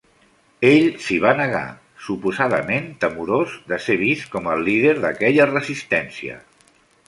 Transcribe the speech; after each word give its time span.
Ell 0.69 0.85
s'hi 1.07 1.17
va 1.25 1.33
negar, 1.39 1.61
suposadament 2.07 2.89
temorós 3.05 3.55
de 3.73 3.81
ser 3.89 4.01
vist 4.07 4.29
com 4.37 4.51
el 4.55 4.67
líder 4.71 4.99
d'aquella 5.07 5.51
resistència. 5.55 6.45